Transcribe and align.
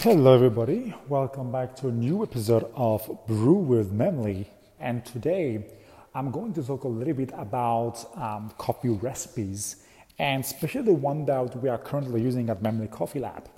Hello, 0.00 0.32
everybody. 0.32 0.94
Welcome 1.08 1.50
back 1.50 1.74
to 1.78 1.88
a 1.88 1.90
new 1.90 2.22
episode 2.22 2.70
of 2.76 3.26
Brew 3.26 3.54
with 3.54 3.92
Memli. 3.92 4.46
And 4.78 5.04
today 5.04 5.66
I'm 6.14 6.30
going 6.30 6.54
to 6.54 6.62
talk 6.62 6.84
a 6.84 6.88
little 6.88 7.14
bit 7.14 7.32
about 7.36 8.04
um, 8.16 8.52
coffee 8.58 8.90
recipes 8.90 9.84
and 10.16 10.44
especially 10.44 10.82
the 10.82 10.92
one 10.92 11.26
that 11.26 11.60
we 11.60 11.68
are 11.68 11.78
currently 11.78 12.22
using 12.22 12.48
at 12.48 12.62
Memli 12.62 12.88
Coffee 12.88 13.18
Lab. 13.18 13.48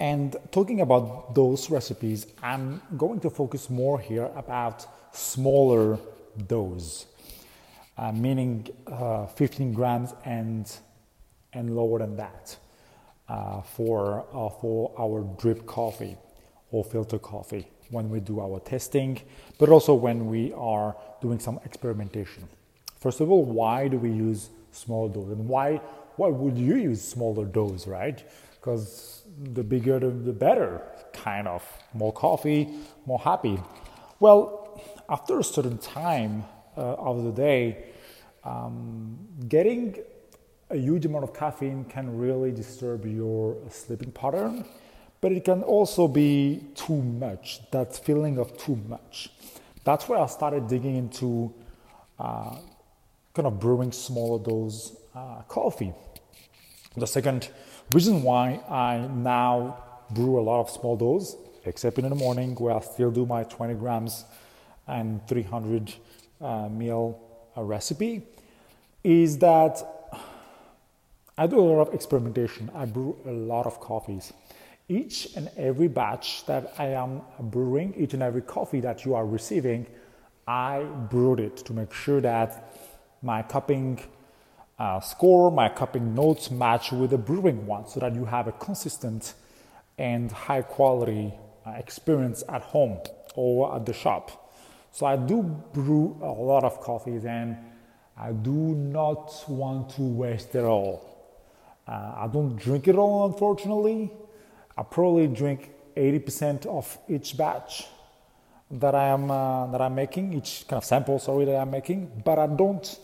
And 0.00 0.34
talking 0.50 0.80
about 0.80 1.36
those 1.36 1.70
recipes, 1.70 2.26
I'm 2.42 2.82
going 2.96 3.20
to 3.20 3.30
focus 3.30 3.70
more 3.70 4.00
here 4.00 4.28
about 4.34 4.88
smaller 5.14 6.00
dose, 6.48 7.06
uh, 7.96 8.10
meaning 8.10 8.66
uh, 8.88 9.26
15 9.26 9.72
grams 9.72 10.14
and, 10.24 10.68
and 11.52 11.76
lower 11.76 12.00
than 12.00 12.16
that 12.16 12.56
for, 13.76 14.26
uh, 14.32 14.48
for 14.60 14.92
our 14.98 15.22
drip 15.40 15.66
coffee 15.66 16.16
or 16.70 16.84
filter 16.84 17.18
coffee 17.18 17.66
when 17.90 18.08
we 18.10 18.20
do 18.20 18.40
our 18.40 18.60
testing, 18.60 19.20
but 19.58 19.68
also 19.68 19.94
when 19.94 20.26
we 20.26 20.52
are 20.54 20.96
doing 21.20 21.38
some 21.38 21.60
experimentation. 21.64 22.48
First 23.00 23.20
of 23.20 23.30
all, 23.30 23.44
why 23.44 23.88
do 23.88 23.98
we 23.98 24.10
use 24.10 24.50
small 24.72 25.08
dose 25.08 25.32
and 25.32 25.48
why, 25.48 25.80
why 26.16 26.28
would 26.28 26.56
you 26.56 26.76
use 26.76 27.02
smaller 27.02 27.44
dose, 27.44 27.86
right? 27.86 28.22
Because 28.54 29.22
the 29.54 29.62
bigger 29.62 29.98
the, 29.98 30.10
the 30.10 30.32
better, 30.32 30.82
kind 31.12 31.48
of. 31.48 31.62
More 31.94 32.12
coffee, 32.12 32.68
more 33.06 33.18
happy. 33.18 33.58
Well, 34.20 34.80
after 35.08 35.38
a 35.38 35.44
certain 35.44 35.78
time 35.78 36.44
uh, 36.76 36.94
of 36.94 37.24
the 37.24 37.32
day, 37.32 37.84
um, 38.44 39.18
getting 39.48 39.96
a 40.70 40.76
huge 40.76 41.04
amount 41.04 41.24
of 41.24 41.34
caffeine 41.34 41.84
can 41.84 42.16
really 42.16 42.52
disturb 42.52 43.04
your 43.04 43.56
sleeping 43.68 44.12
pattern, 44.12 44.64
but 45.20 45.32
it 45.32 45.44
can 45.44 45.62
also 45.62 46.06
be 46.06 46.64
too 46.74 47.02
much, 47.02 47.60
that 47.72 47.96
feeling 47.96 48.38
of 48.38 48.56
too 48.56 48.76
much. 48.88 49.30
That's 49.84 50.08
where 50.08 50.20
I 50.20 50.26
started 50.26 50.68
digging 50.68 50.96
into 50.96 51.52
uh, 52.18 52.56
kind 53.34 53.46
of 53.46 53.58
brewing 53.58 53.92
smaller 53.92 54.42
dose 54.42 54.96
uh, 55.14 55.42
coffee. 55.48 55.92
The 56.96 57.06
second 57.06 57.48
reason 57.92 58.22
why 58.22 58.60
I 58.68 59.08
now 59.12 59.82
brew 60.10 60.38
a 60.38 60.42
lot 60.42 60.60
of 60.60 60.70
small 60.70 60.96
dose, 60.96 61.36
except 61.64 61.98
in 61.98 62.08
the 62.08 62.14
morning 62.14 62.54
where 62.54 62.76
I 62.76 62.80
still 62.80 63.10
do 63.10 63.26
my 63.26 63.42
20 63.42 63.74
grams 63.74 64.24
and 64.86 65.26
300 65.26 65.94
uh, 66.40 66.44
uh, 66.46 67.12
recipe, 67.56 68.22
is 69.02 69.38
that 69.38 69.99
I 71.40 71.46
do 71.46 71.58
a 71.58 71.62
lot 71.62 71.88
of 71.88 71.94
experimentation. 71.94 72.70
I 72.74 72.84
brew 72.84 73.16
a 73.24 73.30
lot 73.30 73.64
of 73.64 73.80
coffees. 73.80 74.30
Each 74.90 75.34
and 75.36 75.50
every 75.56 75.88
batch 75.88 76.44
that 76.44 76.74
I 76.76 76.88
am 76.88 77.22
brewing, 77.40 77.94
each 77.96 78.12
and 78.12 78.22
every 78.22 78.42
coffee 78.42 78.80
that 78.80 79.06
you 79.06 79.14
are 79.14 79.24
receiving, 79.24 79.86
I 80.46 80.82
brewed 80.82 81.40
it 81.40 81.56
to 81.64 81.72
make 81.72 81.94
sure 81.94 82.20
that 82.20 82.76
my 83.22 83.40
cupping 83.40 84.00
uh, 84.78 85.00
score, 85.00 85.50
my 85.50 85.70
cupping 85.70 86.14
notes 86.14 86.50
match 86.50 86.92
with 86.92 87.08
the 87.08 87.16
brewing 87.16 87.66
one 87.66 87.88
so 87.88 88.00
that 88.00 88.14
you 88.14 88.26
have 88.26 88.46
a 88.46 88.52
consistent 88.52 89.32
and 89.96 90.30
high 90.30 90.60
quality 90.60 91.32
uh, 91.64 91.70
experience 91.70 92.44
at 92.50 92.60
home 92.60 92.98
or 93.34 93.74
at 93.74 93.86
the 93.86 93.94
shop. 93.94 94.52
So 94.92 95.06
I 95.06 95.16
do 95.16 95.42
brew 95.72 96.18
a 96.20 96.26
lot 96.26 96.64
of 96.64 96.82
coffees 96.82 97.24
and 97.24 97.56
I 98.14 98.32
do 98.32 98.50
not 98.50 99.32
want 99.48 99.88
to 99.96 100.02
waste 100.02 100.54
it 100.54 100.64
all. 100.64 101.10
Uh, 101.90 102.14
I 102.18 102.28
don't 102.32 102.54
drink 102.54 102.86
it 102.86 102.94
all, 102.94 103.26
unfortunately. 103.26 104.12
I 104.78 104.82
probably 104.84 105.26
drink 105.26 105.72
80% 105.96 106.66
of 106.66 106.96
each 107.08 107.36
batch 107.36 107.86
that 108.70 108.94
I 108.94 109.08
am 109.08 109.28
uh, 109.30 109.66
that 109.72 109.80
I'm 109.80 109.96
making, 109.96 110.32
each 110.34 110.64
kind 110.68 110.78
of 110.78 110.84
sample, 110.84 111.18
sorry, 111.18 111.44
that 111.46 111.56
I'm 111.56 111.72
making. 111.72 112.22
But 112.24 112.38
I 112.38 112.46
don't 112.46 112.98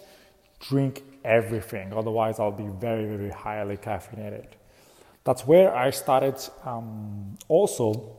drink 0.61 1.03
everything, 1.25 1.93
otherwise 1.93 2.39
I'll 2.39 2.53
be 2.53 2.69
very, 2.69 3.05
very 3.07 3.31
highly 3.31 3.77
caffeinated. 3.77 4.47
That's 5.25 5.45
where 5.45 5.75
I 5.75 5.91
started 5.91 6.37
um, 6.65 7.37
also 7.49 8.17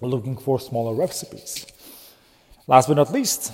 looking 0.00 0.36
for 0.36 0.60
smaller 0.60 0.94
recipes. 0.94 1.66
Last 2.68 2.86
but 2.86 2.94
not 2.94 3.12
least, 3.12 3.52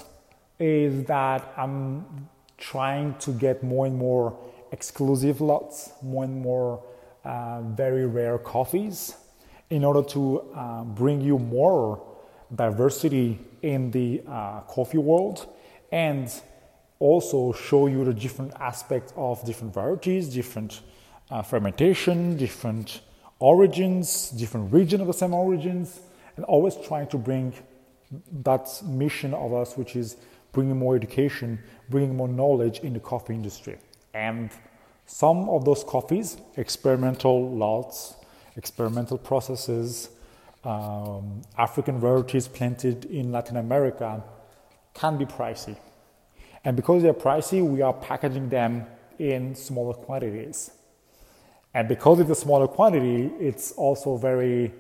is 0.59 1.05
that 1.05 1.51
I'm 1.57 2.29
trying 2.59 3.15
to 3.21 3.31
get 3.33 3.63
more 3.63 3.87
and 3.87 3.97
more 3.97 4.39
exclusive 4.73 5.41
lots, 5.41 5.93
more 6.03 6.25
and 6.25 6.41
more 6.41 6.83
uh, 7.25 7.63
very 7.63 8.07
rare 8.07 8.39
coffees 8.39 9.17
in 9.71 9.85
order 9.85 10.03
to 10.03 10.41
uh, 10.55 10.85
bring 10.85 11.21
you 11.21 11.39
more 11.39 12.03
diversity 12.55 13.39
in 13.63 13.91
the 13.91 14.23
uh, 14.29 14.61
coffee 14.61 14.99
world 14.99 15.53
and 15.91 16.41
also 16.99 17.53
show 17.53 17.87
you 17.87 18.05
the 18.05 18.15
different 18.15 18.53
aspects 18.61 19.13
of 19.17 19.45
different 19.45 19.75
varieties, 19.75 20.29
different 20.29 20.81
uh, 21.31 21.43
fermentation, 21.43 22.37
different 22.37 23.01
origins, 23.39 24.31
different 24.31 24.73
region 24.73 25.01
of 25.01 25.07
the 25.07 25.13
same 25.13 25.35
origins, 25.35 26.01
and 26.37 26.45
always 26.45 26.77
trying 26.87 27.07
to 27.09 27.19
bring 27.19 27.53
that 28.43 28.69
mission 28.85 29.35
of 29.35 29.53
us, 29.53 29.77
which 29.77 29.97
is 29.97 30.17
bringing 30.53 30.77
more 30.77 30.97
education, 30.97 31.59
bringing 31.91 32.17
more 32.17 32.29
knowledge 32.29 32.79
in 32.81 32.93
the 32.93 33.01
coffee 33.01 33.35
industry. 33.35 33.77
And 34.17 34.51
some 35.05 35.51
of 35.51 35.67
those 35.67 35.85
coffees, 35.85 36.39
experimental 36.57 37.51
lots, 37.51 38.15
experimental 38.57 39.19
processes, 39.19 40.09
um, 40.65 41.43
African 41.59 42.01
varieties 42.01 42.49
planted 42.49 43.05
in 43.05 43.31
Latin 43.31 43.59
America, 43.59 44.25
can 44.95 45.19
be 45.19 45.27
pricey. 45.27 45.77
And 46.65 46.77
because 46.77 47.03
they're 47.03 47.13
pricey, 47.13 47.63
we 47.63 47.83
are 47.83 47.93
packaging 47.93 48.49
them 48.49 48.87
in 49.19 49.55
smaller 49.55 49.93
quantities. 49.93 50.71
And 51.75 51.87
because 51.87 52.19
it's 52.19 52.31
a 52.31 52.35
smaller 52.35 52.69
quantity, 52.69 53.31
it's 53.39 53.73
also 53.73 54.17
very 54.17 54.73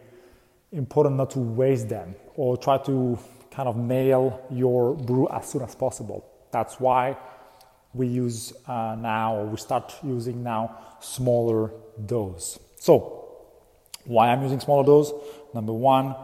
important 0.72 1.16
not 1.16 1.30
to 1.32 1.41
waste 1.41 1.91
them 1.91 2.14
or 2.36 2.56
try 2.56 2.78
to 2.78 3.18
kind 3.50 3.68
of 3.68 3.76
nail 3.76 4.42
your 4.50 4.94
brew 4.94 5.28
as 5.28 5.47
soon 5.47 5.60
as 5.60 5.74
possible. 5.74 6.24
That's 6.53 6.80
why 6.80 7.18
we 7.97 8.07
use 8.07 8.53
uh, 8.67 8.97
now, 8.99 9.43
we 9.45 9.57
start 9.57 9.95
using 10.03 10.43
now, 10.43 10.77
smaller 11.01 11.73
dose. 12.05 12.59
So, 12.79 13.23
why 14.05 14.29
I'm 14.29 14.43
using 14.43 14.61
smaller 14.61 14.84
dose? 14.84 15.12
Number 15.55 15.73
one, 15.73 16.15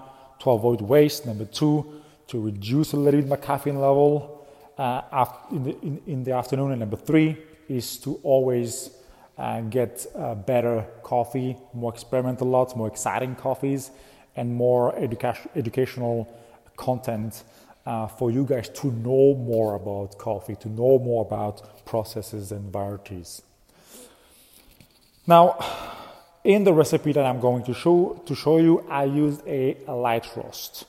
to 0.41 0.51
avoid 0.51 0.81
waste. 0.81 1.27
Number 1.27 1.45
two, 1.45 2.03
to 2.29 2.41
reduce 2.41 2.93
a 2.93 2.97
little 2.97 3.21
bit 3.21 3.29
my 3.29 3.37
caffeine 3.37 3.81
level 3.81 4.47
uh, 4.79 5.27
in, 5.51 5.65
the, 5.65 5.71
in, 5.83 6.03
in, 6.07 6.25
the 6.25 6.33
afternoon. 6.33 6.73
And 6.73 6.81
number 6.81 6.97
three 6.97 7.37
is 7.69 7.97
to 7.99 8.21
always 8.23 8.91
uh, 9.39 9.61
get 9.63 10.07
uh, 10.15 10.35
better 10.35 10.87
coffee, 11.03 11.57
more 11.73 11.93
experimental 11.93 12.49
lots, 12.49 12.77
more 12.77 12.89
exciting 12.89 13.35
coffees, 13.35 13.91
and 14.37 14.55
more 14.55 14.93
educa- 14.95 15.49
educational 15.57 16.33
content 16.77 17.45
uh, 17.85 18.07
for 18.07 18.31
you 18.31 18.45
guys 18.45 18.69
to 18.69 18.93
know 18.93 19.35
more 19.35 19.75
about 19.75 20.19
coffee, 20.19 20.57
to 20.57 20.69
know 20.69 20.99
more 20.99 21.23
about 21.23 21.85
processes 21.85 22.53
and 22.53 22.73
varieties. 22.73 23.43
Now, 25.27 25.59
in 26.45 26.65
the 26.65 26.73
recipe 26.73 27.13
that 27.13 27.25
I'm 27.25 27.41
going 27.41 27.65
to 27.65 27.75
show 27.75 28.23
to 28.27 28.35
show 28.35 28.59
you, 28.59 28.85
I 28.89 29.05
used 29.05 29.47
a, 29.47 29.77
a 29.87 29.95
light 29.95 30.29
roast 30.37 30.85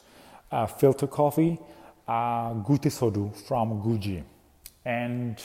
uh, 0.52 0.66
filter 0.66 1.08
coffee, 1.08 1.60
uh, 2.08 2.54
Gute 2.54 2.90
Sodu 2.90 3.36
from 3.48 3.82
Guji, 3.82 4.24
and 4.86 5.42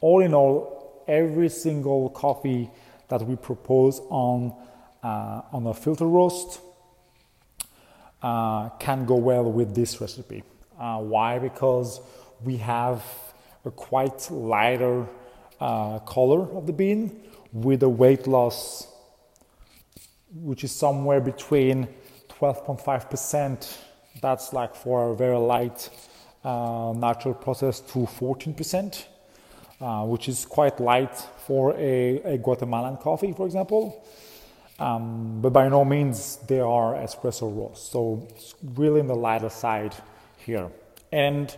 all 0.00 0.22
in 0.22 0.34
all, 0.34 1.04
every 1.08 1.48
single 1.48 2.10
coffee 2.10 2.70
that 3.08 3.22
we 3.22 3.36
propose 3.36 4.00
on 4.10 4.54
uh, 5.02 5.42
on 5.52 5.66
a 5.66 5.74
filter 5.74 6.06
roast 6.06 6.60
uh, 8.22 8.68
can 8.78 9.06
go 9.06 9.14
well 9.14 9.50
with 9.50 9.74
this 9.74 10.00
recipe. 10.00 10.42
Uh, 10.78 10.98
why? 10.98 11.38
Because 11.38 12.00
we 12.44 12.56
have 12.58 13.04
a 13.64 13.70
quite 13.70 14.30
lighter 14.30 15.06
uh, 15.60 15.98
color 16.00 16.42
of 16.56 16.66
the 16.66 16.72
bean 16.72 17.22
with 17.52 17.82
a 17.82 17.88
weight 17.88 18.26
loss 18.26 18.88
which 20.42 20.64
is 20.64 20.72
somewhere 20.72 21.20
between 21.20 21.88
12.5%, 22.28 23.78
that's 24.20 24.52
like 24.52 24.74
for 24.74 25.12
a 25.12 25.16
very 25.16 25.38
light 25.38 25.88
uh, 26.44 26.92
natural 26.96 27.34
process, 27.34 27.80
to 27.80 28.00
14%, 28.00 29.06
uh, 29.80 30.04
which 30.04 30.28
is 30.28 30.44
quite 30.44 30.80
light 30.80 31.14
for 31.46 31.74
a, 31.76 32.20
a 32.22 32.38
Guatemalan 32.38 32.98
coffee, 32.98 33.32
for 33.32 33.46
example. 33.46 34.04
Um, 34.78 35.40
but 35.40 35.50
by 35.50 35.68
no 35.68 35.84
means 35.84 36.36
they 36.48 36.60
are 36.60 36.94
espresso 36.94 37.54
roast. 37.54 37.90
So 37.90 38.28
really 38.74 39.00
in 39.00 39.06
the 39.06 39.14
lighter 39.14 39.48
side 39.48 39.94
here. 40.46 40.70
And 41.12 41.54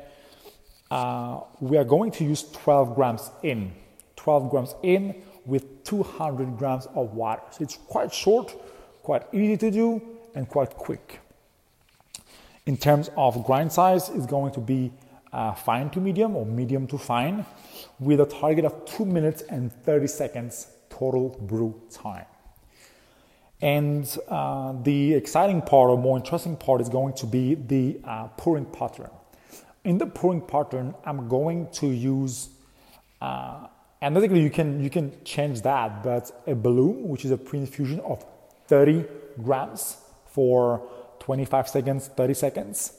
uh, 0.90 1.40
we 1.61 1.76
are 1.76 1.85
going 1.85 2.11
to 2.12 2.25
use 2.25 2.50
12 2.50 2.94
grams 2.94 3.31
in, 3.43 3.73
12 4.17 4.50
grams 4.50 4.75
in 4.82 5.23
with 5.44 5.85
200 5.85 6.56
grams 6.56 6.87
of 6.94 7.14
water. 7.14 7.43
So 7.50 7.64
it's 7.64 7.76
quite 7.76 8.12
short, 8.12 8.55
quite 9.02 9.23
easy 9.32 9.56
to 9.58 9.70
do, 9.70 10.02
and 10.35 10.49
quite 10.49 10.70
quick. 10.70 11.20
In 12.67 12.76
terms 12.76 13.11
of 13.17 13.44
grind 13.44 13.73
size, 13.73 14.08
it's 14.11 14.26
going 14.26 14.52
to 14.52 14.61
be 14.61 14.93
uh, 15.32 15.52
fine 15.52 15.90
to 15.90 16.00
medium 16.00 16.37
or 16.37 16.46
medium 16.46 16.87
to 16.87 16.99
fine 16.99 17.44
with 17.99 18.20
a 18.20 18.26
target 18.26 18.64
of 18.64 18.85
2 18.87 19.05
minutes 19.05 19.43
and 19.43 19.73
30 19.85 20.06
seconds 20.06 20.69
total 20.90 21.29
brew 21.40 21.81
time. 21.90 22.26
And 23.61 24.17
uh, 24.29 24.75
the 24.83 25.15
exciting 25.15 25.63
part 25.63 25.91
or 25.91 25.99
more 25.99 26.17
interesting 26.17 26.57
part 26.57 26.81
is 26.81 26.89
going 26.89 27.15
to 27.15 27.27
be 27.27 27.55
the 27.55 28.01
uh, 28.05 28.29
pouring 28.37 28.67
pattern. 28.67 29.11
In 29.85 29.99
the 29.99 30.07
pouring 30.07 30.41
pattern, 30.41 30.95
I'm 31.05 31.29
going 31.29 31.69
to 31.73 31.89
use, 31.89 32.51
uh, 33.21 33.67
and 34.01 34.15
basically 34.15 34.43
you 34.43 34.51
can 34.51 34.83
you 34.83 34.91
can 34.91 35.13
change 35.25 35.63
that, 35.63 36.05
but 36.05 36.31
a 36.47 36.55
balloon, 36.55 37.09
which 37.09 37.25
is 37.25 37.33
a 37.33 37.37
pre-infusion 37.37 38.01
of 38.01 38.25
30 38.69 39.05
grams 39.43 39.97
for 40.27 40.89
25 41.21 41.69
seconds, 41.69 42.09
30 42.09 42.35
seconds, 42.35 42.93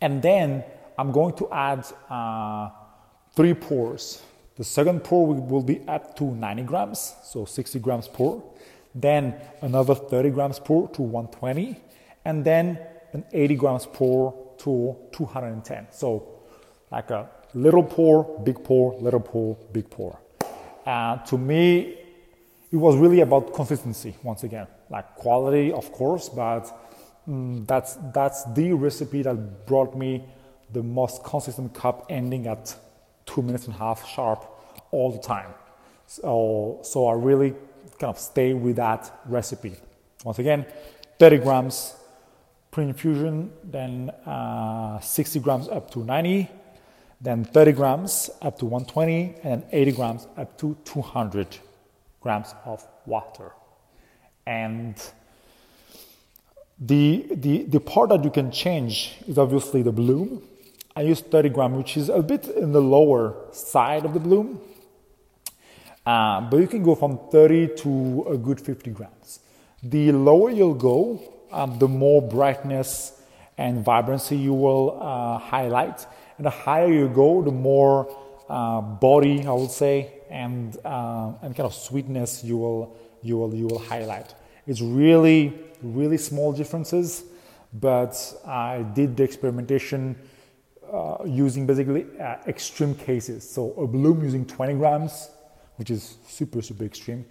and 0.00 0.20
then 0.20 0.64
I'm 0.98 1.12
going 1.12 1.34
to 1.36 1.50
add 1.50 1.86
uh, 2.10 2.70
three 3.34 3.54
pours. 3.54 4.22
The 4.56 4.64
second 4.64 5.04
pour 5.04 5.26
will 5.26 5.62
be 5.62 5.86
up 5.86 6.16
to 6.16 6.24
90 6.24 6.62
grams, 6.62 7.14
so 7.22 7.44
60 7.44 7.78
grams 7.78 8.08
pour. 8.08 8.42
Then 8.96 9.34
another 9.60 9.94
30 9.94 10.30
grams 10.30 10.58
pour 10.58 10.88
to 10.88 11.02
120, 11.02 11.76
and 12.24 12.44
then 12.44 12.78
an 13.12 13.24
80 13.30 13.54
grams 13.56 13.86
pour 13.86 14.54
to 14.58 14.96
210. 15.12 15.88
So 15.90 16.40
like 16.90 17.10
a 17.10 17.28
little 17.52 17.82
pour, 17.82 18.40
big 18.42 18.64
pour, 18.64 18.98
little 19.00 19.20
pour, 19.20 19.56
big 19.70 19.90
pour. 19.90 20.18
Uh, 20.86 21.18
to 21.18 21.36
me, 21.36 21.98
it 22.72 22.76
was 22.76 22.96
really 22.96 23.20
about 23.20 23.52
consistency 23.52 24.16
once 24.22 24.44
again, 24.44 24.66
like 24.88 25.14
quality, 25.16 25.72
of 25.72 25.92
course, 25.92 26.30
but 26.30 26.64
mm, 27.28 27.66
that's 27.66 27.98
that's 28.14 28.44
the 28.54 28.72
recipe 28.72 29.22
that 29.22 29.66
brought 29.66 29.94
me 29.94 30.24
the 30.72 30.82
most 30.82 31.22
consistent 31.22 31.74
cup 31.74 32.06
ending 32.08 32.46
at 32.46 32.74
two 33.26 33.42
minutes 33.42 33.66
and 33.66 33.74
a 33.74 33.78
half 33.78 34.08
sharp 34.08 34.44
all 34.90 35.12
the 35.12 35.18
time. 35.18 35.52
So, 36.06 36.80
so 36.82 37.06
I 37.08 37.14
really 37.14 37.54
kind 37.98 38.10
of 38.10 38.18
stay 38.18 38.54
with 38.54 38.76
that 38.76 39.20
recipe. 39.26 39.74
Once 40.24 40.38
again, 40.38 40.66
30 41.18 41.38
grams 41.38 41.94
pre-infusion, 42.70 43.50
then 43.64 44.10
uh, 44.26 45.00
60 45.00 45.40
grams 45.40 45.68
up 45.68 45.90
to 45.90 46.04
90, 46.04 46.48
then 47.20 47.44
30 47.44 47.72
grams 47.72 48.28
up 48.42 48.58
to 48.58 48.66
120, 48.66 49.36
and 49.42 49.64
80 49.72 49.92
grams 49.92 50.26
up 50.36 50.58
to 50.58 50.76
200 50.84 51.56
grams 52.20 52.54
of 52.66 52.86
water. 53.06 53.52
And 54.46 54.94
the, 56.78 57.26
the, 57.30 57.62
the 57.62 57.80
part 57.80 58.10
that 58.10 58.22
you 58.22 58.30
can 58.30 58.50
change 58.50 59.16
is 59.26 59.38
obviously 59.38 59.80
the 59.82 59.92
bloom. 59.92 60.42
I 60.94 61.02
use 61.02 61.20
30 61.20 61.48
gram, 61.50 61.76
which 61.76 61.96
is 61.96 62.10
a 62.10 62.22
bit 62.22 62.46
in 62.48 62.72
the 62.72 62.82
lower 62.82 63.34
side 63.52 64.04
of 64.04 64.12
the 64.12 64.20
bloom. 64.20 64.60
Uh, 66.06 66.40
but 66.42 66.58
you 66.58 66.68
can 66.68 66.84
go 66.84 66.94
from 66.94 67.18
30 67.30 67.74
to 67.78 68.26
a 68.30 68.38
good 68.38 68.60
50 68.60 68.90
grams. 68.92 69.40
The 69.82 70.12
lower 70.12 70.50
you'll 70.50 70.74
go, 70.74 71.20
um, 71.50 71.78
the 71.78 71.88
more 71.88 72.22
brightness 72.22 73.20
and 73.58 73.84
vibrancy 73.84 74.36
you 74.36 74.54
will 74.54 74.98
uh, 75.02 75.38
highlight. 75.38 76.06
And 76.38 76.46
the 76.46 76.50
higher 76.50 76.92
you 76.92 77.08
go, 77.08 77.42
the 77.42 77.50
more 77.50 78.08
uh, 78.48 78.80
body, 78.80 79.44
I 79.46 79.52
would 79.52 79.70
say, 79.70 80.12
and, 80.30 80.76
uh, 80.84 81.32
and 81.42 81.56
kind 81.56 81.66
of 81.66 81.74
sweetness 81.74 82.44
you 82.44 82.56
will, 82.58 82.96
you, 83.22 83.38
will, 83.38 83.54
you 83.54 83.66
will 83.66 83.78
highlight. 83.78 84.34
It's 84.66 84.80
really, 84.80 85.58
really 85.82 86.18
small 86.18 86.52
differences, 86.52 87.24
but 87.72 88.16
I 88.46 88.84
did 88.94 89.16
the 89.16 89.24
experimentation 89.24 90.16
uh, 90.92 91.18
using 91.24 91.66
basically 91.66 92.06
uh, 92.20 92.36
extreme 92.46 92.94
cases. 92.94 93.48
So 93.48 93.72
a 93.72 93.86
bloom 93.86 94.22
using 94.22 94.44
20 94.46 94.74
grams, 94.74 95.30
which 95.76 95.90
is 95.90 96.16
super, 96.26 96.62
super 96.62 96.84
extreme, 96.84 97.24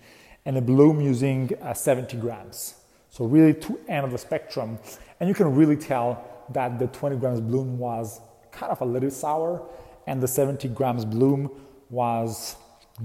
and 0.46 0.58
a 0.58 0.62
bloom 0.62 1.02
using 1.02 1.52
uh, 1.62 1.74
70 1.74 2.18
grams. 2.18 2.76
So 3.10 3.26
really 3.26 3.54
two 3.54 3.80
end 3.88 4.06
of 4.06 4.12
the 4.12 4.18
spectrum. 4.18 4.78
And 5.20 5.30
you 5.30 5.36
can 5.36 5.56
really 5.56 5.78
tell 5.78 6.24
that 6.50 6.80
the 6.80 6.88
20 6.88 7.16
grams 7.18 7.42
bloom 7.42 7.78
was 7.80 8.20
kind 8.52 8.72
of 8.72 8.82
a 8.82 8.86
little 8.86 9.10
sour 9.10 9.68
and 10.08 10.22
the 10.22 10.28
70 10.28 10.68
grams 10.70 11.06
bloom 11.06 11.50
was 11.90 12.56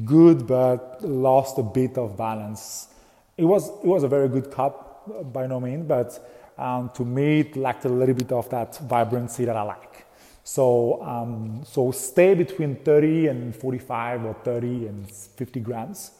good 0.05 0.47
but 0.47 1.03
lost 1.03 1.59
a 1.59 1.63
bit 1.63 1.97
of 1.97 2.17
balance. 2.17 2.89
It 3.37 3.45
was, 3.45 3.69
it 3.69 3.87
was 3.87 4.03
a 4.03 4.09
very 4.09 4.29
good 4.29 4.51
cup 4.51 5.03
uh, 5.09 5.23
by 5.23 5.47
no 5.47 5.61
means, 5.61 5.87
but 5.87 6.53
um, 6.59 6.91
to 6.95 7.05
me 7.05 7.41
it 7.41 7.57
lacked 7.57 7.85
a 7.85 7.89
little 7.89 8.15
bit 8.15 8.33
of 8.33 8.49
that 8.51 8.77
vibrancy 8.79 9.45
that 9.45 9.57
I 9.57 9.63
like. 9.63 10.07
So, 10.51 11.01
um, 11.05 11.63
so 11.65 11.93
stay 11.93 12.35
between 12.35 12.75
30 12.75 13.29
and 13.29 13.55
45 13.55 14.25
or 14.25 14.35
30 14.43 14.89
and 14.89 15.09
50 15.09 15.61
grams. 15.61 16.11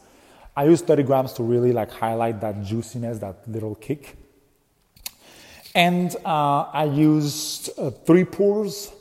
I 0.55 0.63
use 0.63 0.81
30 0.81 1.03
grams 1.03 1.33
to 1.33 1.43
really 1.43 1.73
like 1.73 1.91
highlight 1.91 2.39
that 2.39 2.63
juiciness, 2.63 3.19
that 3.19 3.45
little 3.45 3.75
kick. 3.75 4.15
And 5.75 6.15
uh, 6.25 6.61
I 6.71 6.85
used 6.85 7.77
uh, 7.77 7.89
three 7.89 8.23
pours. 8.23 8.93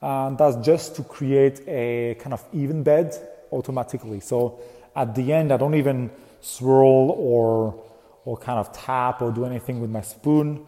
Uh, 0.00 0.30
that's 0.30 0.56
just 0.64 0.96
to 0.96 1.02
create 1.02 1.60
a 1.68 2.16
kind 2.18 2.32
of 2.32 2.42
even 2.54 2.82
bed 2.82 3.14
automatically. 3.52 4.20
So 4.20 4.60
at 4.96 5.14
the 5.14 5.30
end, 5.30 5.52
I 5.52 5.58
don't 5.58 5.74
even 5.74 6.10
swirl 6.40 7.10
or 7.18 7.84
or 8.24 8.38
kind 8.38 8.58
of 8.58 8.72
tap 8.72 9.20
or 9.20 9.30
do 9.30 9.44
anything 9.44 9.78
with 9.82 9.90
my 9.90 10.00
spoon. 10.00 10.64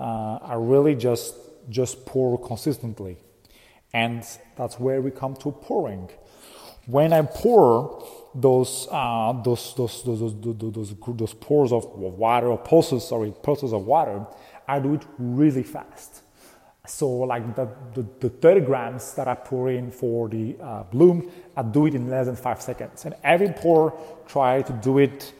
Uh, 0.00 0.38
I 0.42 0.54
really 0.54 0.96
just 0.96 1.36
just 1.70 2.04
pour 2.04 2.44
consistently. 2.44 3.18
And 3.92 4.24
that's 4.56 4.78
where 4.78 5.00
we 5.02 5.10
come 5.10 5.36
to 5.36 5.52
pouring. 5.52 6.10
When 6.86 7.12
I 7.12 7.22
pour 7.22 8.04
those, 8.34 8.88
uh, 8.90 9.32
those, 9.42 9.74
those, 9.76 10.02
those, 10.02 10.20
those, 10.40 10.72
those, 10.72 10.94
those 11.06 11.34
pours 11.34 11.72
of 11.72 11.84
water, 11.94 12.48
or 12.48 12.58
pulses, 12.58 13.06
sorry, 13.06 13.32
pulses 13.42 13.72
of 13.72 13.86
water, 13.86 14.26
I 14.66 14.80
do 14.80 14.94
it 14.94 15.02
really 15.18 15.62
fast. 15.62 16.22
So, 16.86 17.08
like 17.08 17.54
the, 17.54 17.68
the, 17.94 18.06
the 18.18 18.28
30 18.28 18.62
grams 18.62 19.14
that 19.14 19.28
I 19.28 19.34
pour 19.34 19.70
in 19.70 19.92
for 19.92 20.28
the 20.28 20.56
uh, 20.60 20.82
bloom, 20.84 21.30
I 21.56 21.62
do 21.62 21.86
it 21.86 21.94
in 21.94 22.08
less 22.08 22.26
than 22.26 22.34
five 22.34 22.60
seconds. 22.60 23.04
And 23.04 23.14
every 23.22 23.50
pour, 23.50 23.96
try 24.26 24.62
to 24.62 24.72
do 24.72 24.98
it 24.98 25.32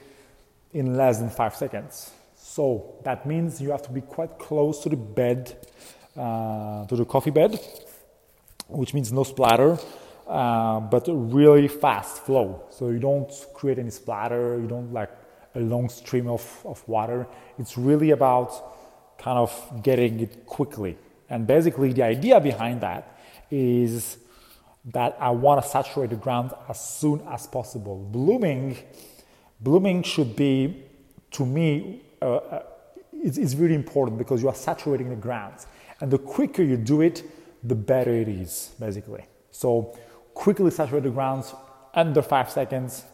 in 0.72 0.96
less 0.96 1.18
than 1.18 1.30
five 1.30 1.56
seconds. 1.56 2.12
So 2.36 2.94
that 3.04 3.26
means 3.26 3.60
you 3.60 3.70
have 3.70 3.82
to 3.82 3.90
be 3.90 4.02
quite 4.02 4.38
close 4.38 4.82
to 4.84 4.88
the 4.88 4.96
bed, 4.96 5.56
uh, 6.16 6.86
to 6.86 6.94
the 6.94 7.04
coffee 7.04 7.30
bed, 7.30 7.58
which 8.72 8.94
means 8.94 9.12
no 9.12 9.24
splatter, 9.24 9.78
uh, 10.26 10.80
but 10.80 11.04
really 11.08 11.68
fast 11.68 12.24
flow. 12.24 12.64
So 12.70 12.90
you 12.90 12.98
don't 12.98 13.30
create 13.54 13.78
any 13.78 13.90
splatter, 13.90 14.58
you 14.60 14.66
don't 14.66 14.92
like 14.92 15.10
a 15.54 15.60
long 15.60 15.88
stream 15.88 16.28
of, 16.28 16.44
of 16.64 16.86
water. 16.88 17.26
It's 17.58 17.76
really 17.76 18.10
about 18.10 19.18
kind 19.18 19.38
of 19.38 19.82
getting 19.82 20.20
it 20.20 20.46
quickly. 20.46 20.96
And 21.28 21.46
basically, 21.46 21.92
the 21.92 22.02
idea 22.02 22.40
behind 22.40 22.80
that 22.80 23.18
is 23.50 24.18
that 24.86 25.16
I 25.20 25.30
want 25.30 25.62
to 25.62 25.68
saturate 25.68 26.10
the 26.10 26.16
ground 26.16 26.52
as 26.68 26.80
soon 26.80 27.22
as 27.28 27.46
possible. 27.46 27.96
Blooming, 28.10 28.76
blooming 29.60 30.02
should 30.02 30.34
be, 30.34 30.82
to 31.32 31.46
me, 31.46 32.02
uh, 32.20 32.36
uh, 32.36 32.62
it's, 33.12 33.38
it's 33.38 33.54
really 33.54 33.74
important 33.74 34.18
because 34.18 34.42
you 34.42 34.48
are 34.48 34.54
saturating 34.54 35.10
the 35.10 35.16
ground. 35.16 35.54
And 36.00 36.10
the 36.10 36.18
quicker 36.18 36.62
you 36.62 36.76
do 36.76 37.00
it, 37.00 37.22
the 37.62 37.74
better 37.74 38.12
it 38.12 38.28
is, 38.28 38.74
basically. 38.78 39.24
So 39.50 39.96
quickly 40.34 40.70
saturate 40.70 41.04
the 41.04 41.10
grounds 41.10 41.54
under 41.94 42.22
five 42.22 42.50
seconds, 42.50 43.04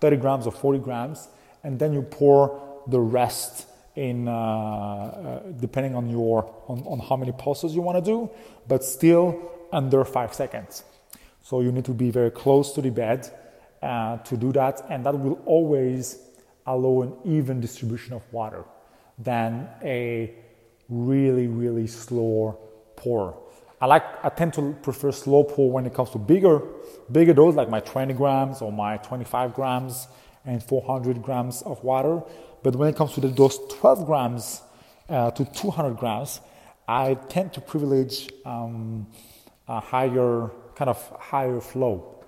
30 0.00 0.16
grams 0.16 0.46
or 0.46 0.52
40 0.52 0.78
grams, 0.78 1.28
and 1.64 1.78
then 1.78 1.92
you 1.92 2.02
pour 2.02 2.82
the 2.86 3.00
rest 3.00 3.66
in 3.96 4.28
uh, 4.28 4.32
uh, 4.32 5.40
depending 5.58 5.96
on 5.96 6.08
your 6.08 6.48
on, 6.68 6.78
on 6.86 7.00
how 7.00 7.16
many 7.16 7.32
pulses 7.32 7.74
you 7.74 7.82
want 7.82 8.02
to 8.02 8.10
do, 8.10 8.30
but 8.68 8.84
still 8.84 9.50
under 9.72 10.04
five 10.04 10.32
seconds. 10.32 10.84
So 11.42 11.60
you 11.60 11.72
need 11.72 11.84
to 11.86 11.94
be 11.94 12.10
very 12.10 12.30
close 12.30 12.72
to 12.72 12.80
the 12.80 12.90
bed 12.90 13.28
uh, 13.82 14.18
to 14.18 14.36
do 14.36 14.52
that, 14.52 14.82
and 14.88 15.04
that 15.04 15.18
will 15.18 15.40
always 15.46 16.18
allow 16.64 17.02
an 17.02 17.12
even 17.24 17.60
distribution 17.60 18.12
of 18.12 18.22
water 18.32 18.64
than 19.18 19.68
a 19.82 20.32
really 20.88 21.48
really 21.48 21.86
slow 21.88 22.56
pour. 22.96 23.36
I 23.80 23.86
like 23.86 24.02
I 24.24 24.28
tend 24.28 24.54
to 24.54 24.72
prefer 24.82 25.12
slow 25.12 25.44
pull 25.44 25.70
when 25.70 25.86
it 25.86 25.94
comes 25.94 26.10
to 26.10 26.18
bigger 26.18 26.60
bigger 27.10 27.32
dose 27.32 27.54
like 27.54 27.70
my 27.70 27.80
20 27.80 28.12
grams 28.14 28.60
or 28.60 28.72
my 28.72 28.96
25 28.98 29.54
grams 29.54 30.08
and 30.44 30.62
400 30.62 31.22
grams 31.22 31.62
of 31.62 31.82
water. 31.84 32.22
But 32.62 32.74
when 32.74 32.88
it 32.88 32.96
comes 32.96 33.12
to 33.14 33.20
the, 33.20 33.28
those 33.28 33.58
12 33.78 34.06
grams 34.06 34.62
uh, 35.08 35.30
to 35.30 35.44
200 35.44 35.96
grams, 35.96 36.40
I 36.88 37.14
tend 37.28 37.52
to 37.52 37.60
privilege 37.60 38.28
um, 38.44 39.06
a 39.68 39.78
higher 39.78 40.50
kind 40.74 40.88
of 40.88 40.98
higher 41.18 41.60
flow. 41.60 42.24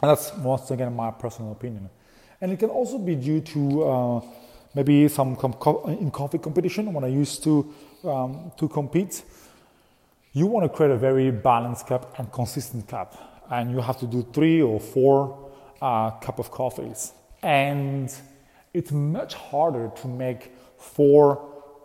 And 0.00 0.10
that's 0.10 0.32
once 0.36 0.70
again 0.70 0.94
my 0.96 1.10
personal 1.10 1.52
opinion. 1.52 1.90
And 2.40 2.50
it 2.52 2.58
can 2.58 2.70
also 2.70 2.98
be 2.98 3.14
due 3.14 3.40
to 3.40 3.84
uh, 3.84 4.20
maybe 4.74 5.08
some 5.08 5.36
com- 5.36 5.56
in 5.86 6.10
coffee 6.10 6.38
competition 6.38 6.92
when 6.92 7.04
I 7.04 7.08
used 7.08 7.44
to 7.44 7.72
um, 8.04 8.52
to 8.56 8.68
compete. 8.68 9.22
You 10.34 10.46
want 10.46 10.64
to 10.64 10.74
create 10.74 10.90
a 10.90 10.96
very 10.96 11.30
balanced 11.30 11.86
cup 11.86 12.18
and 12.18 12.32
consistent 12.32 12.88
cup, 12.88 13.44
and 13.50 13.70
you 13.70 13.80
have 13.80 13.98
to 13.98 14.06
do 14.06 14.26
three 14.32 14.62
or 14.62 14.80
four 14.80 15.50
uh, 15.82 16.12
cup 16.12 16.38
of 16.38 16.50
coffees, 16.50 17.12
and 17.42 18.14
it's 18.72 18.92
much 18.92 19.34
harder 19.34 19.90
to 19.96 20.08
make 20.08 20.52
four 20.78 21.36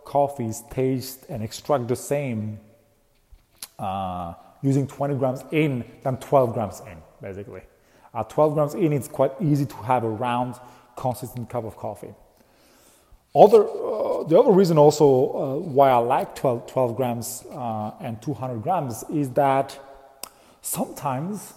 coffees 0.06 0.62
taste 0.70 1.26
and 1.28 1.42
extract 1.42 1.88
the 1.88 1.96
same 1.96 2.58
uh, 3.78 4.32
using 4.62 4.86
20 4.86 5.16
grams 5.16 5.44
in 5.52 5.84
than 6.02 6.16
12 6.16 6.54
grams 6.54 6.80
in, 6.80 6.96
basically. 7.20 7.60
At 8.14 8.30
12 8.30 8.54
grams 8.54 8.74
in, 8.74 8.94
it's 8.94 9.08
quite 9.08 9.32
easy 9.42 9.66
to 9.66 9.76
have 9.76 10.04
a 10.04 10.08
round, 10.08 10.54
consistent 10.96 11.50
cup 11.50 11.64
of 11.64 11.76
coffee. 11.76 12.14
Other, 13.38 13.62
uh, 13.62 14.24
the 14.24 14.36
other 14.36 14.50
reason 14.50 14.78
also 14.78 15.04
uh, 15.06 15.54
why 15.58 15.90
I 15.90 15.98
like 15.98 16.34
12, 16.34 16.66
12 16.66 16.96
grams 16.96 17.44
uh, 17.52 17.92
and 18.00 18.20
200 18.20 18.62
grams 18.62 19.04
is 19.10 19.30
that 19.30 19.78
sometimes 20.60 21.54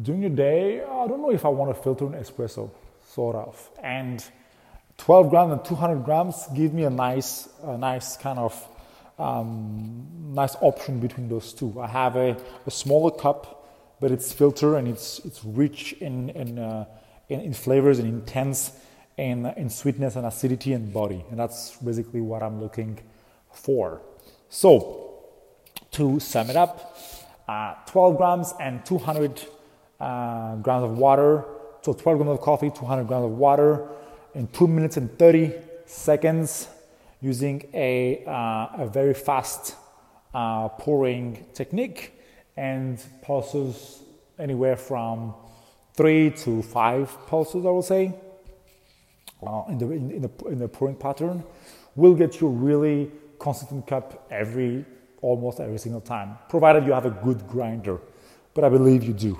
during 0.00 0.22
the 0.22 0.30
day, 0.30 0.80
I 0.80 1.06
don't 1.06 1.20
know 1.20 1.30
if 1.30 1.44
I 1.44 1.48
want 1.48 1.76
to 1.76 1.82
filter 1.82 2.06
an 2.06 2.12
espresso, 2.12 2.70
sort 3.06 3.36
of. 3.36 3.70
And 3.82 4.24
12 4.96 5.28
grams 5.28 5.52
and 5.52 5.64
200 5.64 6.04
grams 6.04 6.46
give 6.54 6.72
me 6.72 6.84
a 6.84 6.90
nice, 6.90 7.48
a 7.62 7.76
nice 7.76 8.16
kind 8.16 8.38
of 8.38 8.68
um, 9.18 10.06
nice 10.32 10.56
option 10.60 11.00
between 11.00 11.28
those 11.28 11.52
two. 11.52 11.78
I 11.80 11.88
have 11.88 12.16
a, 12.16 12.36
a 12.66 12.70
smaller 12.70 13.10
cup, 13.10 13.68
but 14.00 14.12
it's 14.12 14.32
filtered 14.32 14.74
and 14.74 14.88
it's 14.88 15.18
it's 15.24 15.44
rich 15.44 15.92
in 15.94 16.30
in, 16.30 16.58
uh, 16.58 16.84
in, 17.28 17.40
in, 17.40 17.52
flavors 17.52 17.98
and 17.98 18.08
intense 18.08 18.72
in, 19.18 19.46
in 19.56 19.68
sweetness 19.68 20.16
and 20.16 20.24
acidity 20.24 20.72
and 20.72 20.92
body, 20.92 21.24
and 21.30 21.38
that's 21.38 21.76
basically 21.76 22.20
what 22.20 22.42
I'm 22.42 22.60
looking 22.60 22.98
for. 23.52 24.00
So, 24.48 25.08
to 25.90 26.20
sum 26.20 26.48
it 26.48 26.56
up, 26.56 26.96
uh, 27.48 27.74
12 27.86 28.16
grams 28.16 28.54
and 28.60 28.84
200 28.86 29.42
uh, 30.00 30.56
grams 30.56 30.84
of 30.84 30.98
water. 30.98 31.44
So 31.82 31.92
12 31.92 32.18
grams 32.18 32.32
of 32.32 32.40
coffee, 32.40 32.70
200 32.70 33.06
grams 33.08 33.24
of 33.24 33.32
water 33.32 33.88
in 34.34 34.46
2 34.48 34.68
minutes 34.68 34.96
and 34.96 35.18
30 35.18 35.54
seconds 35.86 36.68
using 37.20 37.68
a, 37.74 38.24
uh, 38.26 38.84
a 38.84 38.90
very 38.92 39.14
fast 39.14 39.74
uh, 40.34 40.68
pouring 40.68 41.46
technique 41.54 42.12
and 42.56 43.02
pulses 43.22 44.02
anywhere 44.38 44.76
from 44.76 45.34
three 45.94 46.30
to 46.30 46.62
five 46.62 47.10
pulses, 47.26 47.66
I 47.66 47.70
would 47.70 47.84
say, 47.84 48.14
uh, 49.46 49.64
in, 49.68 49.78
the, 49.78 49.90
in, 49.90 50.10
in, 50.10 50.22
the, 50.22 50.44
in 50.46 50.58
the 50.58 50.68
pouring 50.68 50.96
pattern, 50.96 51.44
will 51.96 52.14
get 52.14 52.40
you 52.40 52.48
really 52.48 53.10
consistent 53.38 53.86
cup 53.86 54.26
every 54.30 54.84
almost 55.20 55.60
every 55.60 55.78
single 55.78 56.00
time, 56.00 56.38
provided 56.48 56.86
you 56.86 56.92
have 56.92 57.06
a 57.06 57.10
good 57.10 57.46
grinder. 57.48 57.98
But 58.54 58.64
I 58.64 58.68
believe 58.68 59.04
you 59.04 59.12
do. 59.12 59.38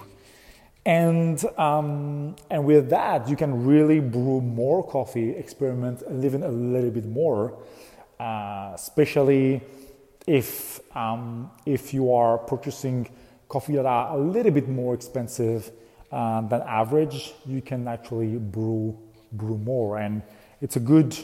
And, 0.85 1.45
um, 1.59 2.37
and 2.50 2.64
with 2.64 2.88
that, 2.90 3.28
you 3.28 3.37
can 3.37 3.67
really 3.67 4.00
brew 4.00 4.40
more 4.40 4.87
coffee, 4.87 5.31
experiment, 5.31 6.02
and 6.02 6.21
live 6.21 6.35
in 6.35 6.43
a 6.43 6.49
little 6.49 6.90
bit 6.90 7.05
more, 7.05 7.59
uh, 8.19 8.73
especially 8.75 9.61
if, 10.26 10.81
um, 10.97 11.50
if 11.67 11.93
you 11.93 12.12
are 12.12 12.38
purchasing 12.38 13.09
coffee 13.49 13.75
that 13.76 13.87
are 13.87 14.17
a 14.17 14.19
little 14.19 14.52
bit 14.52 14.69
more 14.69 14.95
expensive 14.95 15.71
uh, 16.11 16.40
than 16.43 16.62
average, 16.62 17.35
you 17.45 17.61
can 17.61 17.87
actually 17.87 18.37
brew, 18.38 18.97
brew 19.32 19.58
more. 19.58 19.99
And 19.99 20.23
it's 20.61 20.76
a 20.76 20.80
good, 20.80 21.16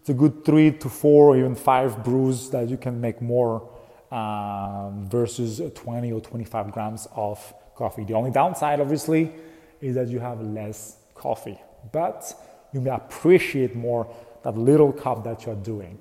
it's 0.00 0.08
a 0.08 0.14
good 0.14 0.44
three 0.44 0.70
to 0.72 0.88
four 0.88 1.30
or 1.34 1.38
even 1.38 1.54
five 1.54 2.04
brews 2.04 2.50
that 2.50 2.68
you 2.68 2.76
can 2.76 3.00
make 3.00 3.20
more 3.20 3.68
um, 4.10 5.08
versus 5.08 5.60
20 5.74 6.12
or 6.12 6.20
25 6.20 6.72
grams 6.72 7.08
of 7.14 7.54
coffee. 7.74 8.04
The 8.04 8.14
only 8.14 8.30
downside, 8.30 8.80
obviously, 8.80 9.32
is 9.80 9.94
that 9.94 10.08
you 10.08 10.20
have 10.20 10.40
less 10.40 10.96
coffee, 11.14 11.58
but 11.92 12.34
you 12.72 12.80
may 12.80 12.90
appreciate 12.90 13.74
more 13.74 14.06
that 14.42 14.56
little 14.56 14.92
cup 14.92 15.24
that 15.24 15.44
you're 15.44 15.54
doing. 15.56 16.00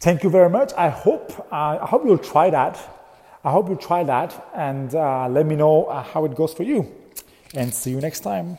Thank 0.00 0.22
you 0.22 0.30
very 0.30 0.50
much. 0.50 0.72
I 0.76 0.88
hope 0.88 1.32
uh, 1.52 1.78
I 1.80 1.86
hope 1.86 2.04
you'll 2.04 2.26
try 2.34 2.50
that. 2.50 2.74
I 3.42 3.50
hope 3.50 3.68
you 3.68 3.76
try 3.76 4.04
that 4.04 4.30
and 4.54 4.94
uh, 4.94 5.28
let 5.28 5.46
me 5.46 5.54
know 5.54 5.84
uh, 5.84 6.02
how 6.02 6.24
it 6.24 6.34
goes 6.34 6.52
for 6.52 6.62
you. 6.62 6.92
And 7.54 7.72
see 7.72 7.90
you 7.90 8.00
next 8.00 8.20
time. 8.20 8.52